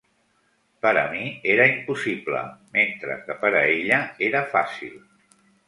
Per 0.85 0.93
a 1.01 1.03
mi 1.11 1.25
era 1.57 1.67
impossible, 1.73 2.41
mentre 2.79 3.19
que 3.29 3.39
per 3.47 3.55
a 3.63 3.63
ella 3.77 4.03
era 4.33 4.45
fàcil. 4.59 5.01